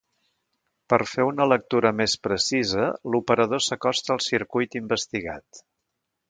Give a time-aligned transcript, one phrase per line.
[0.93, 5.63] Per fer una lectura més precisa, l'operador s'acosta al circuit investigat.